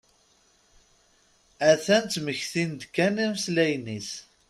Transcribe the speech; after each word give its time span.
A-t-an 1.69 2.03
tettmekti-d 2.05 2.81
kan 2.95 3.15
imeslayen-is. 3.25 4.09